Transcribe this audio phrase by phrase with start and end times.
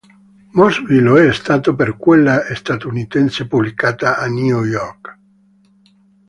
[0.55, 5.17] Mosby lo è stato per quella statunitense, pubblicata a New York.